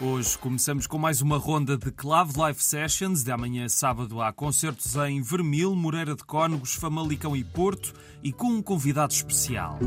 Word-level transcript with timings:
hoje 0.00 0.38
começamos 0.38 0.86
com 0.86 0.96
mais 0.96 1.20
uma 1.20 1.36
ronda 1.38 1.76
de 1.76 1.90
Clave 1.90 2.38
Live 2.38 2.62
Sessions. 2.62 3.24
De 3.24 3.32
amanhã, 3.32 3.68
sábado, 3.68 4.20
há 4.20 4.32
concertos 4.32 4.94
em 4.96 5.20
Vermil, 5.20 5.74
Moreira 5.74 6.14
de 6.14 6.24
Cónegos, 6.24 6.74
Famalicão 6.74 7.36
e 7.36 7.42
Porto 7.42 7.92
e 8.22 8.32
com 8.32 8.46
um 8.46 8.62
convidado 8.62 9.12
especial. 9.12 9.78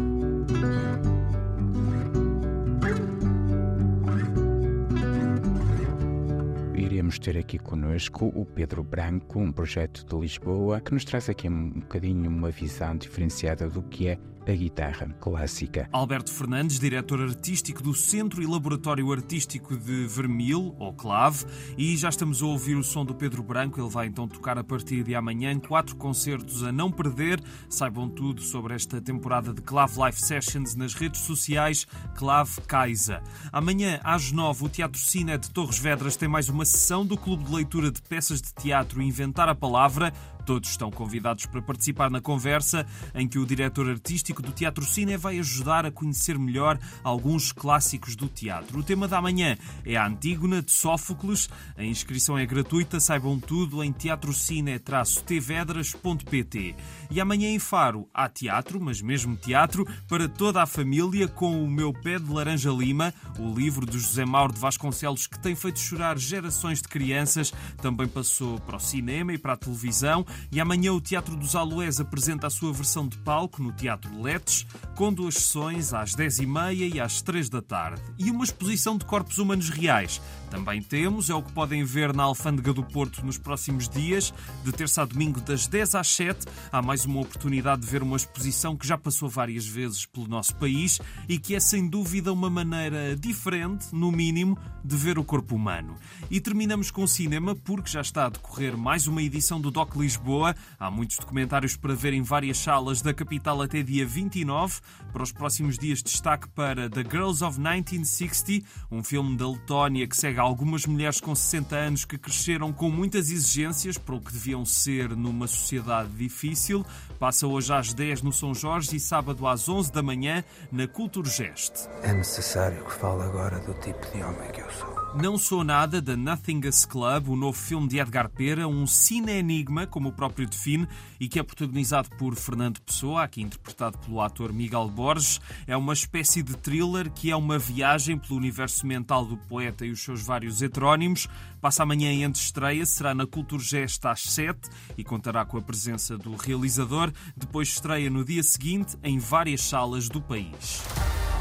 Iremos 6.76 7.18
ter 7.18 7.38
aqui 7.38 7.58
conosco 7.58 8.32
o 8.36 8.46
Pedro 8.46 8.84
Branco, 8.84 9.40
um 9.40 9.52
projeto 9.52 10.06
de 10.06 10.16
Lisboa, 10.20 10.82
que 10.82 10.94
nos 10.94 11.06
traz 11.06 11.30
aqui 11.30 11.48
um 11.48 11.70
bocadinho 11.70 12.30
uma 12.30 12.52
visão 12.52 12.96
diferenciada 12.98 13.70
do 13.70 13.82
que 13.84 14.10
é 14.10 14.20
a 14.48 14.52
guitarra 14.52 15.08
clássica. 15.20 15.88
Alberto 15.92 16.32
Fernandes, 16.32 16.80
diretor 16.80 17.22
artístico 17.22 17.82
do 17.82 17.94
Centro 17.94 18.42
e 18.42 18.46
Laboratório 18.46 19.12
Artístico 19.12 19.78
de 19.78 20.08
Vermil, 20.08 20.76
ou 20.80 20.94
Clave, 20.94 21.46
e 21.78 21.96
já 21.96 22.10
estamos 22.10 22.42
a 22.42 22.46
ouvir 22.46 22.76
o 22.76 22.84
som 22.84 23.06
do 23.06 23.14
Pedro 23.14 23.44
Branco. 23.44 23.80
Ele 23.80 23.90
vai 23.90 24.08
então 24.08 24.28
tocar 24.28 24.58
a 24.58 24.64
partir 24.64 25.04
de 25.04 25.14
amanhã 25.16 25.60
quatro 25.60 25.96
concertos 25.96 26.64
a 26.64 26.72
não 26.72 26.92
perder. 26.92 27.42
Saibam 27.70 28.10
tudo 28.10 28.42
sobre 28.42 28.74
esta 28.74 29.00
temporada 29.00 29.54
de 29.54 29.62
Clave 29.62 30.00
Live 30.00 30.20
Sessions 30.20 30.76
nas 30.76 30.94
redes 30.94 31.22
sociais 31.22 31.86
Clave 32.16 32.62
Kaisa. 32.68 33.22
Amanhã, 33.52 34.00
às 34.04 34.32
nove, 34.32 34.66
o 34.66 34.70
Teatro 34.70 35.00
Cine 35.00 35.38
de 35.38 35.50
Torres 35.52 35.78
Vedras 35.78 36.16
tem 36.16 36.28
mais 36.28 36.50
uma 36.50 36.66
sessão 36.66 37.06
do 37.06 37.18
Clube 37.18 37.44
de 37.44 37.54
Leitura 37.54 37.92
de 37.92 38.02
Peças 38.02 38.42
de 38.42 38.54
Teatro 38.54 39.02
Inventar 39.02 39.50
a 39.50 39.56
Palavra. 39.56 40.12
Todos 40.44 40.72
estão 40.72 40.90
convidados 40.90 41.46
para 41.46 41.62
participar 41.62 42.10
na 42.10 42.20
conversa 42.20 42.86
em 43.14 43.28
que 43.28 43.38
o 43.38 43.46
diretor 43.46 43.88
artístico 43.88 44.31
do 44.40 44.52
Teatro 44.52 44.86
Cine 44.86 45.18
vai 45.18 45.40
ajudar 45.40 45.84
a 45.84 45.92
conhecer 45.92 46.38
melhor 46.38 46.78
alguns 47.04 47.52
clássicos 47.52 48.16
do 48.16 48.28
teatro. 48.28 48.78
O 48.78 48.84
tema 48.84 49.08
da 49.08 49.20
manhã 49.20 49.58
é 49.84 49.98
a 49.98 50.06
Antígona 50.06 50.62
de 50.62 50.72
Sófocles. 50.72 51.50
A 51.76 51.84
inscrição 51.84 52.38
é 52.38 52.46
gratuita, 52.46 53.00
saibam 53.00 53.40
tudo 53.40 53.84
em 53.84 53.92
teatrocine-tvedras.pt. 53.92 56.76
E 57.10 57.20
amanhã 57.20 57.50
em 57.50 57.58
Faro 57.58 58.08
há 58.14 58.30
teatro, 58.30 58.80
mas 58.80 59.02
mesmo 59.02 59.36
teatro, 59.36 59.88
para 60.08 60.30
toda 60.30 60.62
a 60.62 60.68
família 60.68 61.28
com 61.28 61.64
o 61.64 61.68
meu 61.68 61.92
pé 61.92 62.20
de 62.20 62.32
laranja 62.32 62.70
lima, 62.70 63.12
o 63.40 63.52
livro 63.52 63.88
de 63.88 63.98
José 63.98 64.24
Mauro 64.24 64.54
de 64.54 64.60
Vasconcelos 64.60 65.26
que 65.26 65.40
tem 65.40 65.56
feito 65.56 65.80
chorar 65.80 66.20
gerações 66.20 66.80
de 66.82 66.88
crianças, 66.88 67.52
também 67.82 68.08
passou 68.08 68.60
para 68.60 68.78
o 68.78 68.80
cinema 68.80 69.34
e 69.34 69.38
para 69.38 69.54
a 69.54 69.58
televisão 69.58 70.26
e 70.52 70.60
amanhã 70.60 70.94
o 70.94 71.02
Teatro 71.02 71.36
dos 71.36 71.56
Aloés 71.56 72.00
apresenta 72.00 72.48
a 72.48 72.50
sua 72.50 72.74
versão 72.74 73.08
de 73.08 73.18
palco 73.18 73.64
no 73.64 73.72
Teatro 73.72 74.21
Letes, 74.22 74.66
com 74.96 75.12
duas 75.12 75.36
sessões 75.36 75.94
às 75.94 76.16
10h30 76.16 76.96
e 76.96 77.00
às 77.00 77.22
3 77.22 77.50
da 77.50 77.62
tarde. 77.62 78.02
E 78.18 78.30
uma 78.30 78.44
exposição 78.44 78.98
de 78.98 79.06
corpos 79.06 79.38
humanos 79.38 79.70
reais. 79.70 80.22
Também 80.52 80.82
temos, 80.82 81.30
é 81.30 81.34
o 81.34 81.42
que 81.42 81.54
podem 81.54 81.82
ver 81.86 82.14
na 82.14 82.24
Alfândega 82.24 82.74
do 82.74 82.84
Porto 82.84 83.26
nos 83.26 83.38
próximos 83.38 83.88
dias, 83.88 84.34
de 84.66 84.74
terça 84.74 85.02
a 85.02 85.06
domingo, 85.06 85.40
das 85.40 85.66
10 85.66 85.96
às 85.96 86.10
7. 86.10 86.46
Há 86.70 86.82
mais 86.82 87.06
uma 87.06 87.22
oportunidade 87.22 87.82
de 87.82 87.88
ver 87.88 88.04
uma 88.04 88.18
exposição 88.18 88.76
que 88.76 88.86
já 88.86 88.98
passou 88.98 89.30
várias 89.30 89.66
vezes 89.66 90.06
pelo 90.06 90.28
nosso 90.28 90.54
país 90.58 91.00
e 91.30 91.40
que 91.40 91.56
é 91.56 91.60
sem 91.62 91.88
dúvida 91.88 92.34
uma 92.34 92.50
maneira 92.50 93.16
diferente, 93.16 93.96
no 93.96 94.12
mínimo, 94.12 94.58
de 94.84 94.98
ver 94.98 95.18
o 95.18 95.24
corpo 95.24 95.56
humano. 95.56 95.96
E 96.30 96.42
terminamos 96.42 96.92
com 96.92 97.04
o 97.04 97.08
cinema, 97.08 97.56
porque 97.56 97.90
já 97.90 98.02
está 98.02 98.26
a 98.26 98.30
decorrer 98.30 98.76
mais 98.76 99.08
uma 99.08 99.24
edição 99.24 99.62
do 99.62 99.72
Doc 99.72 99.96
Lisboa. 99.96 100.54
Há 100.78 100.92
muitos 100.92 101.16
documentários 101.16 101.78
para 101.78 101.96
ver 101.96 102.12
em 102.12 102.24
várias 102.24 102.58
salas 102.58 103.02
da 103.02 103.14
capital 103.14 103.62
até 103.62 103.82
dia 103.82 104.06
29. 104.06 104.82
Para 105.14 105.24
os 105.24 105.32
próximos 105.32 105.80
dias, 105.80 106.04
destaque 106.04 106.50
para 106.50 106.90
The 106.90 107.04
Girls 107.10 107.42
of 107.42 107.58
1960, 107.58 108.68
um 108.92 109.02
filme 109.02 109.38
da 109.38 109.50
Letónia 109.50 110.06
que 110.06 110.18
segue 110.18 110.41
algumas 110.42 110.86
mulheres 110.86 111.20
com 111.20 111.34
60 111.34 111.76
anos 111.76 112.06
que 112.06 112.18
cresceram 112.18 112.72
com 112.74 112.90
muitas 112.90 113.30
exigências 113.30 113.98
para 113.98 114.16
o 114.16 114.22
que 114.22 114.32
deviam 114.32 114.66
ser 114.66 115.10
numa 115.16 115.48
sociedade 115.48 116.10
difícil. 116.10 116.86
Passa 117.20 117.48
hoje 117.48 117.74
às 117.74 117.94
10 117.94 118.22
no 118.22 118.32
São 118.32 118.54
Jorge 118.54 118.96
e 118.96 119.00
sábado 119.00 119.48
às 119.48 119.68
11 119.68 119.92
da 119.92 120.02
manhã 120.02 120.44
na 120.72 120.88
Culturgest. 120.88 121.88
É 122.04 122.14
necessário 122.14 122.84
que 122.84 122.94
fale 122.94 123.24
agora 123.24 123.60
do 123.60 123.74
tipo 123.76 124.06
de 124.16 124.24
homem 124.24 124.52
que 124.52 124.62
eu 124.62 124.72
sou. 124.72 124.91
Não 125.14 125.38
Sou 125.38 125.62
Nada, 125.62 126.02
da 126.02 126.16
Nothing 126.16 126.62
Us 126.70 126.86
Club, 126.86 127.28
o 127.28 127.36
novo 127.36 127.58
filme 127.58 127.86
de 127.86 128.00
Edgar 128.00 128.30
Pera, 128.30 128.66
um 128.66 128.88
cine-enigma, 128.88 129.86
como 129.86 130.08
o 130.08 130.14
próprio 130.14 130.48
define, 130.48 130.88
e 131.20 131.28
que 131.28 131.38
é 131.38 131.44
protagonizado 131.44 132.10
por 132.12 132.34
Fernando 132.34 132.80
Pessoa, 132.80 133.22
aqui 133.22 133.42
interpretado 133.42 133.98
pelo 133.98 134.22
ator 134.22 134.54
Miguel 134.54 134.88
Borges. 134.88 135.42
É 135.68 135.76
uma 135.76 135.92
espécie 135.92 136.42
de 136.42 136.56
thriller 136.56 137.12
que 137.12 137.30
é 137.30 137.36
uma 137.36 137.60
viagem 137.60 138.18
pelo 138.18 138.38
universo 138.38 138.88
mental 138.88 139.26
do 139.26 139.36
poeta 139.36 139.86
e 139.86 139.92
os 139.92 140.02
seus 140.02 140.24
vários 140.24 140.62
heterónimos. 140.62 141.28
Passa 141.60 141.84
amanhã 141.84 142.10
em 142.10 142.24
antestreia, 142.24 142.86
será 142.86 143.14
na 143.14 143.28
Culturgesta 143.28 144.12
às 144.12 144.22
7 144.22 144.70
e 144.98 145.04
contará 145.04 145.44
com 145.44 145.58
a 145.58 145.62
presença 145.62 146.18
do 146.18 146.38
realizador. 146.38 147.12
Depois 147.36 147.68
estreia 147.68 148.10
no 148.10 148.24
dia 148.24 148.44
seguinte 148.44 148.98
em 149.04 149.20
várias 149.20 149.62
salas 149.62 150.08
do 150.08 150.22
país. 150.22 150.82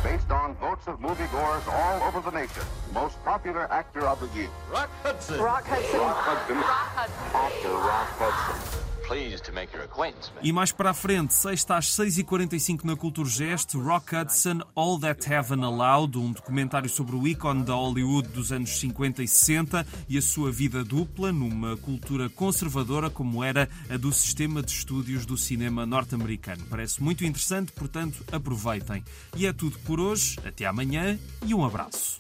Based 0.03 0.31
on 0.31 0.55
votes 0.56 0.87
of 0.87 0.99
moviegoers 1.00 1.66
all 1.69 2.03
over 2.03 2.21
the 2.21 2.31
nation. 2.31 2.62
Most 2.94 3.22
popular 3.25 3.71
actor 3.71 4.06
of 4.06 4.21
the 4.21 4.38
year. 4.38 4.49
Rock 4.71 4.91
Hudson. 5.03 5.41
Rock 5.41 5.65
Hudson. 5.65 6.00
Rock 6.00 6.16
Hudson. 6.16 6.56
Rock 6.56 6.66
Hudson. 6.66 7.34
Actor 7.34 7.69
Rock 7.69 8.09
Hudson. 8.19 8.89
E 10.41 10.53
mais 10.53 10.71
para 10.71 10.91
a 10.91 10.94
frente, 10.94 11.34
sexta 11.34 11.76
às 11.76 11.87
6h45 11.87 12.84
na 12.84 12.94
Culturgest, 12.94 13.75
Rock 13.75 14.15
Hudson, 14.15 14.60
All 14.75 15.00
That 15.00 15.28
Heaven 15.28 15.65
Allowed, 15.65 16.16
um 16.16 16.31
documentário 16.31 16.88
sobre 16.88 17.16
o 17.16 17.26
ícone 17.26 17.65
da 17.65 17.75
Hollywood 17.75 18.28
dos 18.28 18.53
anos 18.53 18.70
50 18.78 19.22
e 19.22 19.26
60 19.26 19.87
e 20.09 20.16
a 20.16 20.22
sua 20.22 20.53
vida 20.53 20.84
dupla 20.84 21.32
numa 21.32 21.76
cultura 21.76 22.31
conservadora 22.31 23.10
como 23.10 23.43
era 23.43 23.69
a 23.88 23.97
do 23.97 24.12
sistema 24.12 24.62
de 24.62 24.70
estúdios 24.70 25.26
do 25.26 25.37
cinema 25.37 25.84
norte-americano. 25.84 26.65
Parece 26.70 27.03
muito 27.03 27.25
interessante, 27.25 27.72
portanto, 27.72 28.25
aproveitem. 28.31 29.03
E 29.37 29.44
é 29.44 29.53
tudo 29.53 29.76
por 29.81 29.99
hoje, 29.99 30.38
até 30.44 30.66
amanhã 30.66 31.19
e 31.44 31.53
um 31.53 31.65
abraço. 31.65 32.19